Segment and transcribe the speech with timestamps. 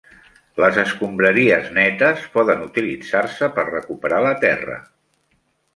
[0.63, 4.85] Les escombraries netes poden utilitzar-se per recuperar la terra.